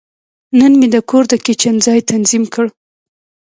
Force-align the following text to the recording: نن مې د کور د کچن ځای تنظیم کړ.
نن 0.59 0.71
مې 0.79 0.87
د 0.93 0.97
کور 1.09 1.23
د 1.29 1.33
کچن 1.45 1.75
ځای 1.85 1.99
تنظیم 2.11 2.43
کړ. 2.53 2.65